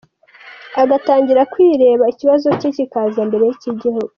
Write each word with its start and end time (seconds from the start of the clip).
Agatangira 0.81 1.41
kwireba 1.51 2.03
ikibazo 2.13 2.47
cye 2.59 2.69
kikaza 2.75 3.21
mbere 3.27 3.43
y’icy’igihugu. 3.45 4.09